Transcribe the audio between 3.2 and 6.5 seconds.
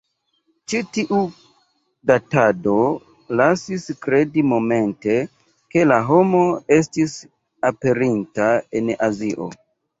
lasis kredi momente, ke la homo